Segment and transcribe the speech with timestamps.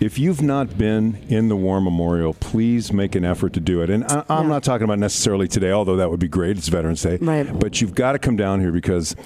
[0.00, 3.90] if you've not been in the War Memorial, please make an effort to do it.
[3.90, 4.48] And I, I'm Yeah.
[4.50, 6.56] not talking about necessarily today, although that would be great.
[6.56, 7.18] It's Veterans Day.
[7.20, 7.58] Right.
[7.58, 9.16] But you've got to come down here because,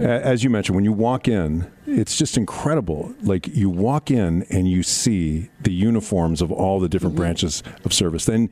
[0.00, 3.14] as you mentioned, when you walk in, it's just incredible.
[3.22, 7.22] Like you walk in and you see the uniforms of all the different mm-hmm.
[7.22, 8.24] branches of service.
[8.24, 8.50] Then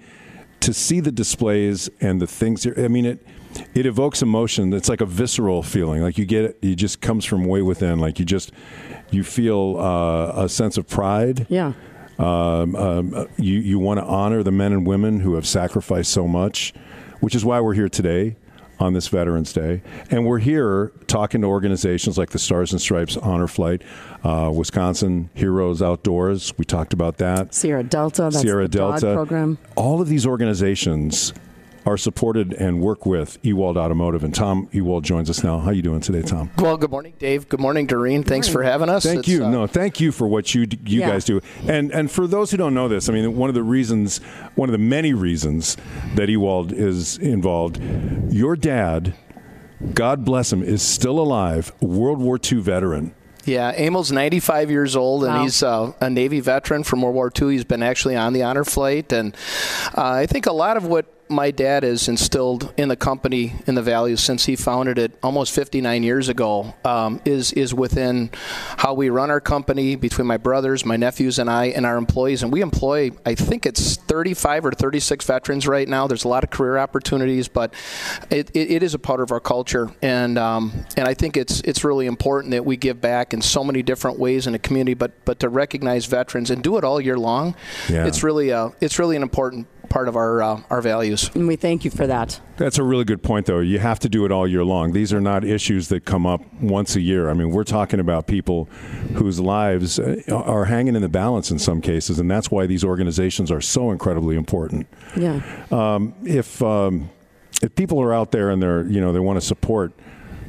[0.61, 3.27] to see the displays and the things, I mean, it
[3.75, 4.73] it evokes emotion.
[4.73, 6.03] It's like a visceral feeling.
[6.03, 7.99] Like you get it, it just comes from way within.
[7.99, 8.53] Like you just
[9.11, 11.47] you feel uh, a sense of pride.
[11.49, 11.73] Yeah.
[12.19, 16.13] Um, um, uh, you you want to honor the men and women who have sacrificed
[16.13, 16.75] so much,
[17.21, 18.37] which is why we're here today
[18.79, 23.17] on this Veterans Day, and we're here talking to organizations like the Stars and Stripes
[23.17, 23.83] Honor Flight,
[24.25, 26.53] uh, Wisconsin Heroes Outdoors.
[26.59, 27.55] We talked about that.
[27.55, 28.23] Sierra Delta.
[28.25, 29.59] That's Sierra Delta program.
[29.77, 31.33] All of these organizations
[31.91, 35.59] are supported and work with Ewald Automotive, and Tom Ewald joins us now.
[35.59, 36.49] How you doing today, Tom?
[36.57, 37.49] Well, good morning, Dave.
[37.49, 38.23] Good morning, Doreen.
[38.23, 39.03] Thanks for having us.
[39.03, 39.45] Thank It's, you.
[39.45, 41.09] uh, no, thank you for what you you Yeah.
[41.11, 41.41] guys do.
[41.67, 44.19] And and for those who don't know this, I mean, one of the reasons,
[44.55, 45.77] one of the many reasons
[46.15, 47.81] that Ewald is involved,
[48.31, 49.15] your dad,
[49.93, 53.15] God bless him, is still alive, World War II veteran.
[53.47, 55.43] Yeah, Emil's 95 years old, and Wow.
[55.43, 57.51] he's uh, a Navy veteran from World War II.
[57.53, 59.35] He's been actually on the honor flight, and
[59.97, 63.75] uh, I think a lot of what my dad has instilled in the company in
[63.75, 68.31] the values since he founded it almost 59 years ago um, is is within
[68.79, 72.43] how we run our company between my brothers, my nephews, and I, and our employees.
[72.43, 76.07] And we employ, I think it's 35 or 36 veterans right now.
[76.07, 77.75] There's a lot of career opportunities, but
[78.31, 81.61] it, it, it is a part of our culture, and um, and I think it's
[81.61, 84.95] it's really important that we give back in so many different ways in the community,
[84.95, 87.55] but but to recognize veterans and do it all year long.
[87.89, 88.07] Yeah.
[88.07, 91.31] It's really a it's really an important part of our uh, our values.
[91.35, 92.41] And we thank you for that.
[92.57, 93.61] That's a really good point, though.
[93.61, 94.93] You have to do it all year long.
[94.93, 97.29] These are not issues that come up once a year.
[97.29, 98.65] I mean, we're talking about people
[99.17, 102.85] whose lives uh, are hanging in the balance in some cases, and that's why these
[102.85, 104.87] organizations are so incredibly important.
[105.17, 105.43] Yeah.
[105.71, 107.11] um, if um,
[107.63, 109.93] if people are out there and they're you know they want to support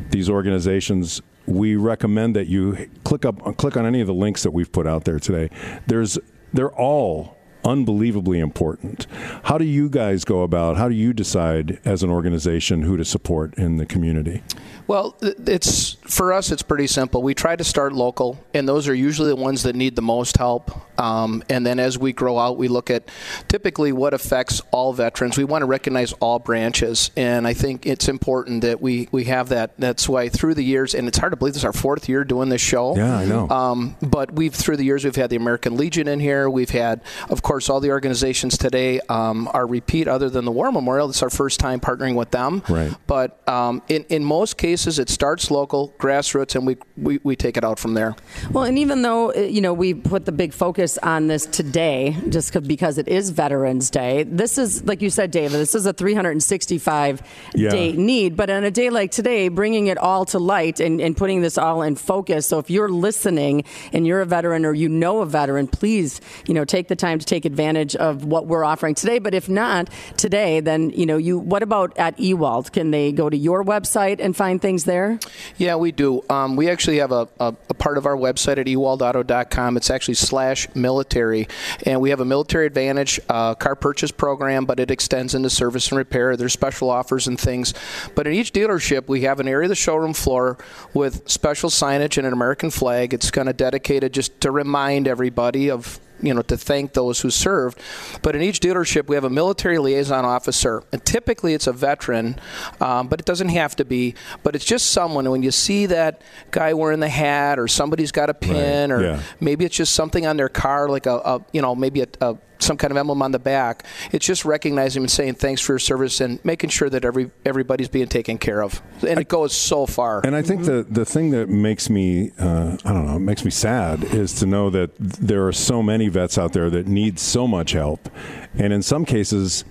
[0.10, 4.52] these organizations, we recommend that you click up click on any of the links that
[4.52, 5.50] we've put out there today.
[5.88, 6.20] There's
[6.54, 9.08] they're all unbelievably important.
[9.44, 10.78] How do you guys go about?
[10.78, 14.44] How do you decide as an organization who to support in the community?
[14.88, 16.52] Well, it's for us.
[16.52, 17.22] It's pretty simple.
[17.24, 20.38] We try to start local, and those are usually the ones that need the most
[20.38, 20.72] help.
[21.00, 23.10] Um, and then as we grow out, we look at
[23.48, 25.38] typically what affects all veterans.
[25.38, 29.50] We want to recognize all branches, and I think it's important that we we have
[29.50, 29.72] that.
[29.78, 32.24] That's why through the years, and it's hard to believe this is our fourth year
[32.24, 32.96] doing this show.
[32.96, 33.50] Yeah, I know.
[33.50, 36.50] Um, but we've through the years we've had the American Legion in here.
[36.50, 40.08] We've had, of course, all the organizations today um, are repeat.
[40.08, 42.64] Other than the War Memorial, it's our first time partnering with them.
[42.70, 42.94] Right.
[43.08, 47.58] But um, in in most cases, it starts local, grassroots, and we, we we take
[47.58, 48.16] it out from there.
[48.52, 52.16] Well, and even though uh, you know we put the big focus on this today,
[52.30, 55.60] just 'cause- because it is Veterans Day, this is like you said, David.
[55.60, 57.22] This is a 365
[57.56, 57.70] Yeah.
[57.70, 61.16] day need, but on a day like today, bringing it all to light and, and
[61.18, 62.48] putting this all in focus.
[62.48, 63.64] So if you're listening
[63.94, 67.20] and you're a veteran or you know a veteran, please you know take the time
[67.20, 69.20] to take advantage of what we're offering today.
[69.20, 71.40] But if not today, then you know you.
[71.40, 72.72] What about at Ewald?
[72.72, 75.20] Can they go to your website and find things there?
[75.58, 76.24] Yeah, we do.
[76.30, 79.78] Um, we actually have a, a, a part of our website at ewaldauto.com.
[79.78, 81.48] It's actually slash military,
[81.86, 85.90] and we have a military advantage uh, car purchase program, but it extends into service
[85.90, 86.36] and repair.
[86.36, 87.74] There's special offers and things.
[88.16, 90.58] But in each dealership, we have an area of the showroom floor
[90.94, 93.14] with special signage and an American flag.
[93.14, 97.30] It's kind of dedicated just to remind everybody of you know to thank those who
[97.30, 97.80] served.
[98.22, 102.40] But in each dealership, we have a military liaison officer, and typically it's a veteran,
[102.80, 104.16] um, but it doesn't have to be.
[104.44, 105.26] But it's just someone.
[105.26, 106.22] And when you see that
[106.52, 109.22] guy wearing the hat, or somebody's got a pin, or yeah.
[109.40, 112.38] maybe it's just something on their car, like a, a you know maybe a, a
[112.62, 113.86] some kind of emblem on the back.
[114.12, 117.90] It's just recognizing and saying thanks for your service and making sure that every everybody's
[117.90, 118.82] being taken care of.
[119.08, 120.26] And it goes so far.
[120.26, 123.52] And I think the the thing that makes me uh, I don't know makes me
[123.52, 127.48] sad is to know that there are so many vets out there that need so
[127.48, 128.10] much help,
[128.56, 129.66] and in some cases.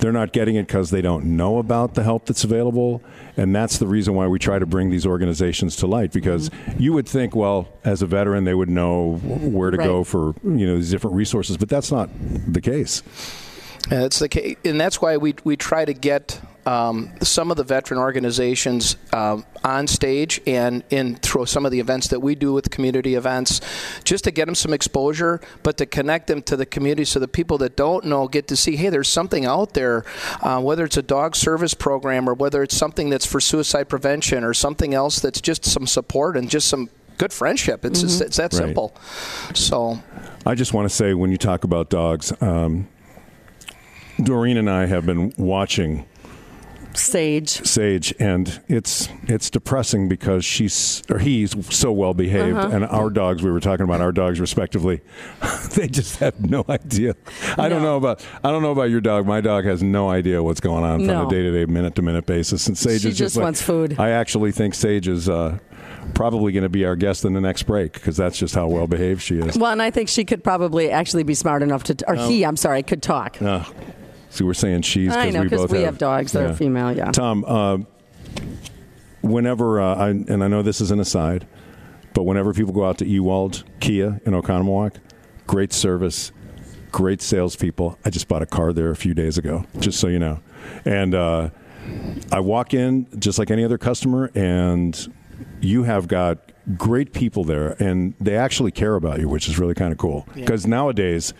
[0.00, 3.02] They're not getting it because they don't know about the help that's available,
[3.36, 6.10] and that's the reason why we try to bring these organizations to light.
[6.10, 6.82] Because mm-hmm.
[6.82, 10.66] you would think, well, as a veteran, they would know where to go for you
[10.66, 12.08] know these different resources, but that's not
[12.48, 13.02] the case.
[13.90, 17.56] And that's the case, and that's why we we try to get um, some of
[17.56, 22.36] the veteran organizations um, on stage and in through some of the events that we
[22.36, 23.60] do with community events,
[24.04, 27.26] just to get them some exposure, but to connect them to the community so the
[27.26, 30.04] people that don't know get to see, hey, there's something out there,
[30.42, 34.44] uh, whether it's a dog service program or whether it's something that's for suicide prevention
[34.44, 36.88] or something else that's just some support and just some
[37.18, 37.84] good friendship.
[37.84, 38.62] It's just, it's that Right.
[38.62, 38.94] simple.
[39.54, 39.98] So
[40.46, 42.86] I just want to say when you talk about dogs, um,
[44.22, 46.04] Doreen and I have been watching
[46.94, 47.64] Sage.
[47.64, 52.74] Sage, and it's it's depressing because she's or he's so well behaved, Uh-huh.
[52.76, 53.42] and our dogs.
[53.42, 55.00] We were talking about our dogs respectively.
[55.74, 57.14] they just have no idea.
[57.56, 59.26] I don't know about I don't know about your dog.
[59.26, 61.18] My dog has no idea what's going on No.
[61.20, 62.66] from a day to day, minute to minute basis.
[62.66, 63.96] And Sage She is just like- wants food.
[63.98, 65.28] I actually think Sage is.
[65.28, 65.58] Uh,
[66.14, 68.86] Probably going to be our guest in the next break because that's just how well
[68.88, 69.56] behaved she is.
[69.56, 72.56] Well, and I think she could probably actually be smart enough to, or he, I'm
[72.56, 73.40] sorry, could talk.
[73.40, 73.64] Uh,
[74.30, 76.40] see, we're saying she's I because know we because both we have, have dogs that
[76.40, 76.50] yeah.
[76.50, 76.96] are female.
[76.96, 77.12] Yeah.
[77.12, 77.78] Tom, uh,
[79.20, 81.46] whenever uh, I and I know this is an aside,
[82.14, 84.96] but whenever people go out to Ewald Kia in Oconomowoc,
[85.46, 86.32] great service,
[86.90, 87.98] great salespeople.
[88.04, 90.40] I just bought a car there a few days ago, just so you know,
[90.84, 91.50] and uh,
[92.32, 95.12] I walk in just like any other customer, and
[95.60, 99.74] you have got great people there, and they actually care about you, which is really
[99.74, 100.26] kind of cool.
[100.34, 101.32] Because nowadays,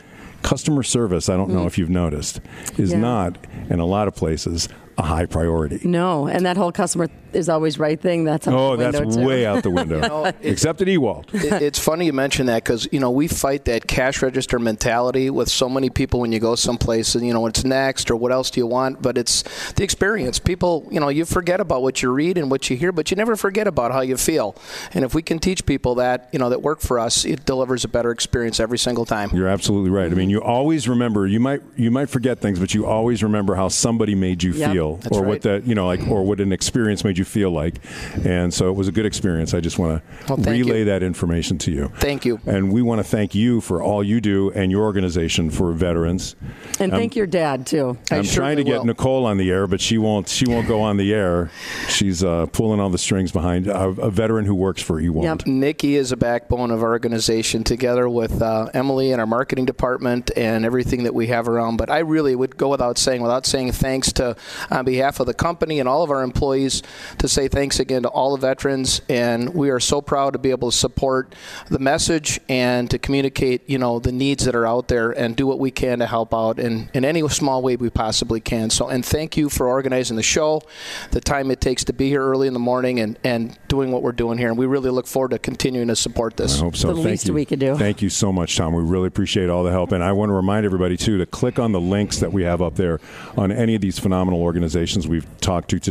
[0.42, 2.40] customer service, I don't know if you've noticed,
[2.78, 2.92] is Mm.
[2.94, 2.98] Yeah.
[3.00, 3.38] not
[3.68, 4.68] in a lot of places
[4.98, 5.80] a high priority.
[5.84, 8.24] No, and that whole customer is always right thing.
[8.24, 9.24] That's out Oh, the window that's too.
[9.26, 10.00] way out the window.
[10.08, 11.26] know, Except at Ewald.
[11.32, 15.30] it, it's funny you mention that because you know we fight that cash register mentality
[15.30, 18.32] with so many people when you go someplace and you know what's next or what
[18.32, 19.42] else do you want but it's
[19.72, 22.92] the experience people you know you forget about what you read and what you hear
[22.92, 24.54] but you never forget about how you feel
[24.94, 27.84] and if we can teach people that you know that work for us it delivers
[27.84, 30.10] a better experience every single time You're absolutely right.
[30.10, 31.26] I mean, you always remember.
[31.26, 34.72] You might you might forget things, but you always remember how somebody made you Yep.
[34.72, 37.50] feel, That's or what that you know, like, or what an experience made you feel
[37.50, 37.80] like.
[38.24, 39.54] And so it was a good experience.
[39.54, 40.84] I just want to Well, relay you.
[40.86, 41.92] that information to you.
[41.98, 42.40] Thank you.
[42.46, 46.36] And we want to thank you for all you do and your organization for veterans.
[46.78, 47.98] And thank your dad too.
[48.10, 48.86] I I'm trying to get will.
[48.86, 50.28] Nicole on the air, but she won't.
[50.28, 51.50] She won't go on the air.
[51.88, 55.24] She's uh, pulling all the strings behind a, a veteran who works for Ewald.
[55.24, 55.46] Yep.
[55.46, 60.30] Nikki is a backbone of our organization together with uh, Emily and our marketing department
[60.36, 61.76] and everything that we have around.
[61.76, 64.36] But I really would go without saying, without saying thanks to,
[64.70, 66.82] on behalf of the company and all of our employees,
[67.18, 69.00] to say thanks again to all the veterans.
[69.08, 71.34] And we are so proud to be able to support
[71.68, 75.46] the message and to communicate, you know, the needs that are out there and do
[75.46, 78.70] what we can to help out in, in any small way we possibly can.
[78.70, 80.62] So, and thank you for organizing the show,
[81.10, 84.02] the time it takes to be here early in the morning and, and doing what
[84.02, 84.48] we're doing here.
[84.48, 86.58] And we really look forward to continuing to support this.
[86.58, 86.88] I hope so.
[86.88, 87.34] The Thank least you.
[87.34, 87.76] we could do.
[87.76, 88.74] Thank you so much, Tom.
[88.74, 89.92] We really appreciate all the help.
[89.92, 92.62] And I want to remind everybody, too, to click on the links that we have
[92.62, 93.00] up there
[93.36, 95.80] on any of these phenomenal organizations we've talked to today.